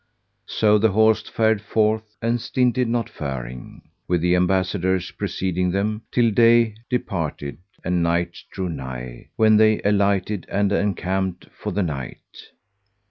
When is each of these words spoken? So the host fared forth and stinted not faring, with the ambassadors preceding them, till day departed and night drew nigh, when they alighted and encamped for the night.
So 0.47 0.79
the 0.79 0.93
host 0.93 1.29
fared 1.29 1.61
forth 1.61 2.15
and 2.23 2.41
stinted 2.41 2.87
not 2.87 3.07
faring, 3.07 3.83
with 4.07 4.21
the 4.21 4.35
ambassadors 4.35 5.11
preceding 5.11 5.69
them, 5.69 6.01
till 6.11 6.31
day 6.31 6.73
departed 6.89 7.59
and 7.85 8.01
night 8.01 8.35
drew 8.49 8.67
nigh, 8.67 9.29
when 9.35 9.57
they 9.57 9.79
alighted 9.83 10.47
and 10.49 10.71
encamped 10.71 11.49
for 11.55 11.71
the 11.71 11.83
night. 11.83 12.47